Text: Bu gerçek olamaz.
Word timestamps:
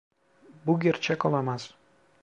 Bu 0.67 0.79
gerçek 0.79 1.25
olamaz. 1.25 1.73